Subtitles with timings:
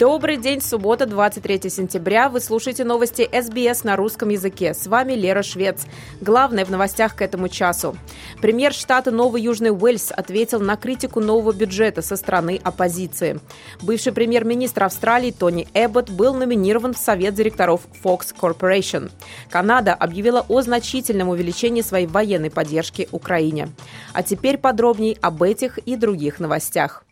[0.00, 2.30] Добрый день, суббота, 23 сентября.
[2.30, 4.72] Вы слушаете новости СБС на русском языке.
[4.72, 5.84] С вами Лера Швец.
[6.22, 7.94] Главное в новостях к этому часу.
[8.40, 13.40] Премьер штата Новый Южный Уэльс ответил на критику нового бюджета со стороны оппозиции.
[13.82, 19.10] Бывший премьер-министр Австралии Тони Эббот был номинирован в Совет директоров Fox Corporation.
[19.50, 23.68] Канада объявила о значительном увеличении своей военной поддержки Украине.
[24.14, 27.04] А теперь подробней об этих и других новостях.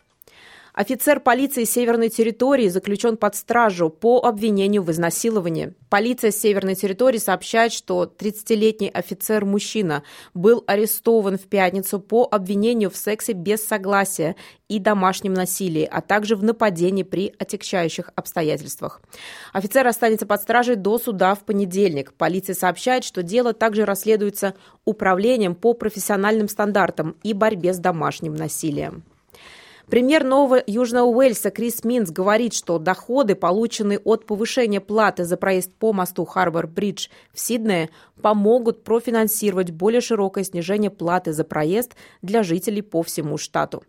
[0.79, 5.75] Офицер полиции Северной территории заключен под стражу по обвинению в изнасиловании.
[5.91, 10.05] Полиция Северной территории сообщает, что 30-летний офицер-мужчина
[10.35, 14.37] был арестован в пятницу по обвинению в сексе без согласия
[14.69, 19.01] и домашнем насилии, а также в нападении при отягчающих обстоятельствах.
[19.53, 22.13] Офицер останется под стражей до суда в понедельник.
[22.13, 29.03] Полиция сообщает, что дело также расследуется управлением по профессиональным стандартам и борьбе с домашним насилием.
[29.91, 35.73] Премьер Нового Южного Уэльса Крис Минс говорит, что доходы, полученные от повышения платы за проезд
[35.73, 37.89] по мосту Харбор-Бридж в Сиднее,
[38.21, 43.83] помогут профинансировать более широкое снижение платы за проезд для жителей по всему штату.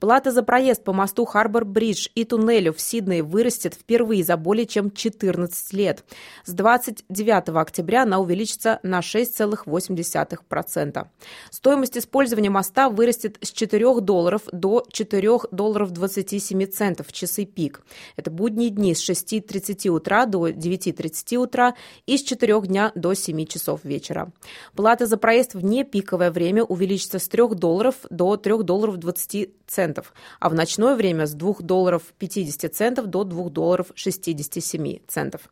[0.00, 4.90] Плата за проезд по мосту Харбор-Бридж и туннелю в Сиднее вырастет впервые за более чем
[4.90, 6.02] 14 лет.
[6.44, 11.06] С 29 октября она увеличится на 6,8%.
[11.50, 17.82] Стоимость использования моста вырастет с 4 долларов до 4 долларов 27 центов в часы пик.
[18.16, 21.74] Это будние дни с 6.30 утра до 9.30 утра
[22.06, 24.32] и с 4 дня до 7 часов вечера.
[24.74, 30.12] Плата за проезд в непиковое время увеличится с 3 долларов до 3 долларов 20 центов,
[30.40, 35.42] а в ночное время с 2 долларов 50 центов до 2 долларов 67 центов.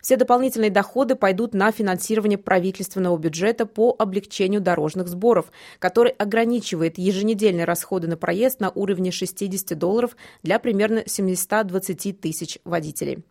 [0.00, 5.46] Все дополнительные доходы пойдут на финансирование правительственного бюджета по облегчению дорожных сборов,
[5.78, 12.58] который ограничивает еженедельные расходы на проезд на уровне 6 60 долларов для примерно 720 тысяч
[12.64, 13.24] водителей.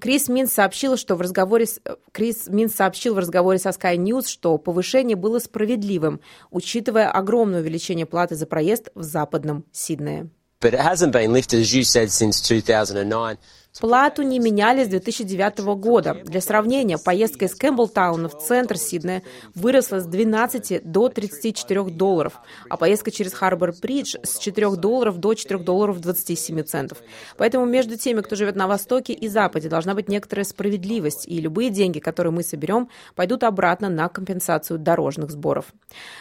[0.00, 1.80] Крис Мин сообщил, что в разговоре с...
[2.12, 6.20] Крис Мин сообщил в разговоре со Sky News, что повышение было справедливым,
[6.50, 10.30] учитывая огромное увеличение платы за проезд в западном Сиднее.
[10.60, 13.38] But it hasn't been lifted, as you said, since 2009.
[13.80, 16.14] Плату не меняли с 2009 года.
[16.24, 19.22] Для сравнения, поездка из Кэмпбелтауна в центр Сиднея
[19.54, 22.34] выросла с 12 до 34 долларов,
[22.68, 26.98] а поездка через Харбор-Бридж с 4 долларов до 4 долларов 27 центов.
[27.38, 31.70] Поэтому между теми, кто живет на Востоке и Западе, должна быть некоторая справедливость, и любые
[31.70, 35.72] деньги, которые мы соберем, пойдут обратно на компенсацию дорожных сборов.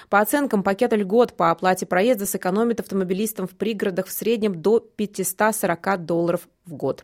[0.09, 6.06] По оценкам, пакета льгот по оплате проезда сэкономит автомобилистам в пригородах в среднем до 540
[6.06, 7.03] долларов в год.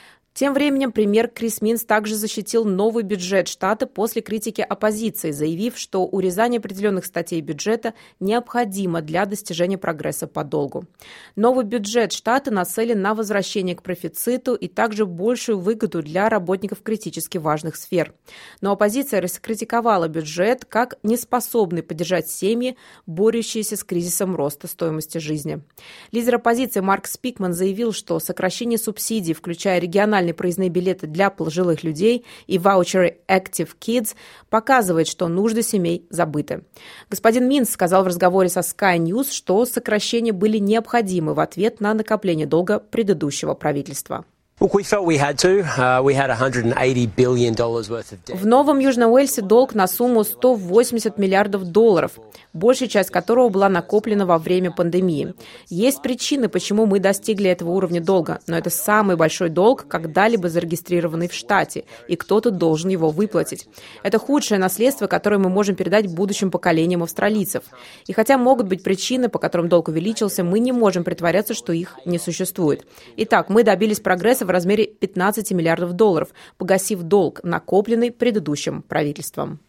[0.33, 6.05] Тем временем премьер Крис Минс также защитил новый бюджет штата после критики оппозиции, заявив, что
[6.05, 10.85] урезание определенных статей бюджета необходимо для достижения прогресса по долгу.
[11.35, 17.37] Новый бюджет штата нацелен на возвращение к профициту и также большую выгоду для работников критически
[17.37, 18.13] важных сфер.
[18.61, 25.61] Но оппозиция раскритиковала бюджет как неспособный поддержать семьи, борющиеся с кризисом роста стоимости жизни.
[26.13, 31.83] Лидер оппозиции Марк Спикман заявил, что сокращение субсидий, включая региональные национальные проездные билеты для пожилых
[31.83, 34.15] людей и ваучеры Active Kids
[34.49, 36.63] показывает, что нужды семей забыты.
[37.09, 41.93] Господин Минс сказал в разговоре со Sky News, что сокращения были необходимы в ответ на
[41.93, 44.25] накопление долга предыдущего правительства.
[48.27, 52.11] В Новом Южном Уэльсе долг на сумму 180 миллиардов долларов,
[52.53, 55.33] большая часть которого была накоплена во время пандемии.
[55.69, 61.27] Есть причины, почему мы достигли этого уровня долга, но это самый большой долг, когда-либо зарегистрированный
[61.27, 63.67] в штате, и кто-то должен его выплатить.
[64.03, 67.63] Это худшее наследство, которое мы можем передать будущим поколениям австралийцев.
[68.05, 71.97] И хотя могут быть причины, по которым долг увеличился, мы не можем притворяться, что их
[72.05, 72.85] не существует.
[73.17, 79.59] Итак, мы добились прогресса в размере 15 миллиардов долларов, погасив долг, накопленный предыдущим правительством.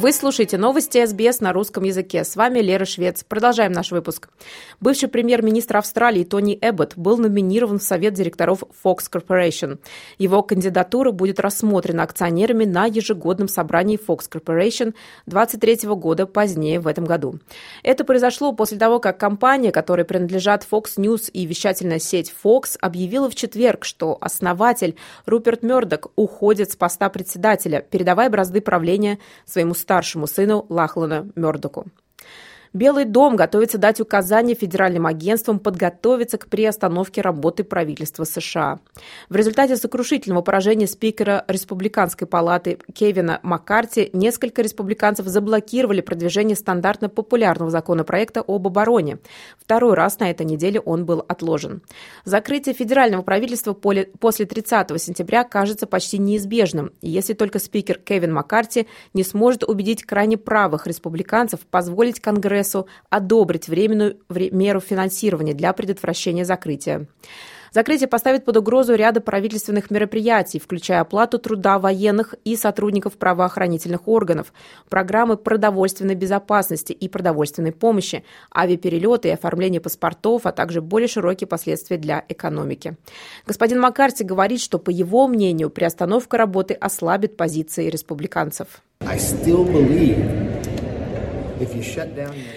[0.00, 2.22] Вы слушаете новости СБС на русском языке.
[2.22, 3.24] С вами Лера Швец.
[3.24, 4.28] Продолжаем наш выпуск.
[4.80, 9.80] Бывший премьер-министр Австралии Тони Эббот был номинирован в Совет директоров Fox Corporation.
[10.16, 14.94] Его кандидатура будет рассмотрена акционерами на ежегодном собрании Fox Corporation
[15.26, 17.40] 23 года позднее в этом году.
[17.82, 23.28] Это произошло после того, как компания, которой принадлежат Fox News и вещательная сеть Fox, объявила
[23.28, 24.94] в четверг, что основатель
[25.26, 31.86] Руперт Мердок уходит с поста председателя, передавая бразды правления своему старшему сыну Лахлана Мёрдоку.
[32.72, 38.80] Белый дом готовится дать указания федеральным агентствам подготовиться к приостановке работы правительства США.
[39.28, 47.70] В результате сокрушительного поражения спикера Республиканской палаты Кевина Маккарти несколько республиканцев заблокировали продвижение стандартно популярного
[47.70, 49.18] законопроекта об обороне.
[49.58, 51.82] Второй раз на этой неделе он был отложен.
[52.24, 59.22] Закрытие федерального правительства после 30 сентября кажется почти неизбежным, если только спикер Кевин Маккарти не
[59.24, 67.06] сможет убедить крайне правых республиканцев позволить Конгрессу Конгрессу одобрить временную меру финансирования для предотвращения закрытия.
[67.70, 74.54] Закрытие поставит под угрозу ряда правительственных мероприятий, включая оплату труда военных и сотрудников правоохранительных органов,
[74.88, 78.24] программы продовольственной безопасности и продовольственной помощи,
[78.56, 82.96] авиаперелеты и оформление паспортов, а также более широкие последствия для экономики.
[83.46, 88.82] Господин Маккарти говорит, что, по его мнению, приостановка работы ослабит позиции республиканцев.
[89.02, 90.77] I still believe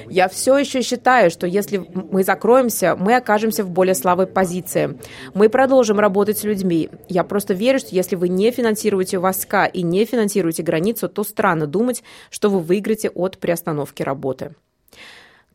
[0.09, 4.97] я все еще считаю, что если мы закроемся, мы окажемся в более слабой позиции.
[5.33, 6.89] Мы продолжим работать с людьми.
[7.07, 11.67] Я просто верю, что если вы не финансируете войска и не финансируете границу, то странно
[11.67, 14.51] думать, что вы выиграете от приостановки работы.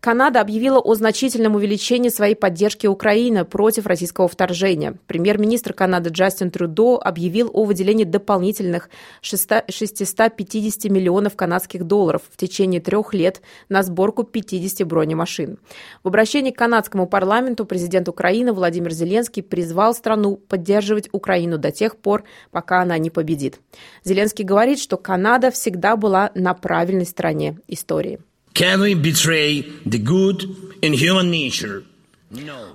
[0.06, 4.96] Канада объявила о значительном увеличении своей поддержки Украины против российского вторжения.
[5.08, 8.88] Премьер-министр Канады Джастин Трюдо объявил о выделении дополнительных
[9.20, 15.58] 650 миллионов канадских долларов в течение трех лет на сборку 50 бронемашин.
[16.04, 21.96] В обращении к канадскому парламенту президент Украины Владимир Зеленский призвал страну поддерживать Украину до тех
[21.96, 23.58] пор, пока она не победит.
[24.04, 28.20] Зеленский говорит, что Канада всегда была на правильной стороне истории.
[28.56, 30.38] Can we betray the good
[30.80, 31.84] in human nature?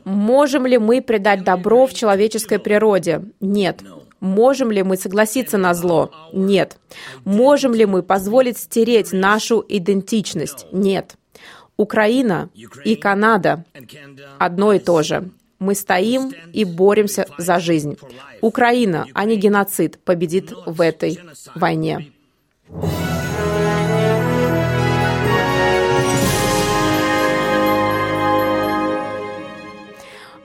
[0.06, 3.24] Можем ли мы предать добро в человеческой природе?
[3.40, 3.82] Нет.
[4.20, 6.12] Можем ли мы согласиться на зло?
[6.34, 6.78] Нет.
[7.26, 10.68] Можем ли мы позволить стереть нашу идентичность?
[10.72, 11.16] Нет.
[11.78, 12.52] Украина
[12.86, 13.66] и Канада
[14.38, 15.32] одно и то же.
[15.58, 17.98] Мы стоим и боремся за жизнь.
[18.42, 21.20] Украина, а не геноцид, победит в этой
[21.56, 22.12] войне.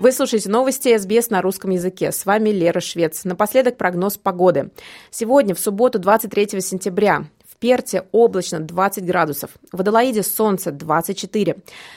[0.06, 2.12] Вы слушаете новости СБС на русском языке.
[2.12, 3.24] С вами Лера Швец.
[3.24, 4.70] Напоследок прогноз погоды.
[5.10, 7.24] Сегодня, в субботу, 23 сентября,
[7.58, 9.50] Перте облачно 20 градусов.
[9.72, 11.56] В Адалаиде солнце 24.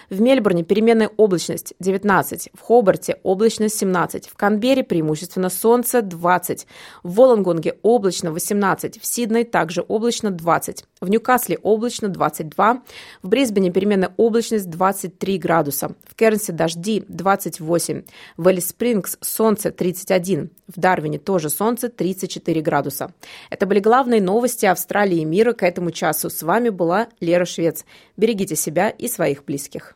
[0.09, 2.50] В Мельбурне переменная облачность 19.
[2.53, 4.29] В Хобарте облачность 17.
[4.29, 6.67] В Канберре преимущественно солнце 20.
[7.03, 9.01] В Волонгонге облачно 18.
[9.01, 10.85] В Сидней также облачно 20.
[11.01, 12.81] В Ньюкасле облачно 22.
[13.21, 15.95] В Брисбене переменная облачность 23 градуса.
[16.06, 18.03] В Кернсе дожди 28.
[18.38, 20.51] В Элис Спрингс солнце 31.
[20.67, 23.11] В Дарвине тоже солнце 34 градуса.
[23.50, 26.29] Это были главные новости Австралии и мира эфира к этому часу.
[26.29, 27.85] С вами была Лера Швец.
[28.17, 29.95] Берегите себя и своих близких.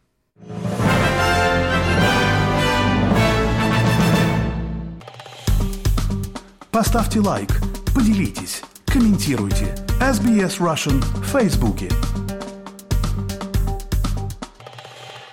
[6.72, 7.50] Поставьте лайк,
[7.94, 9.76] поделитесь, комментируйте.
[10.02, 11.88] SBS Russian в Фейсбуке.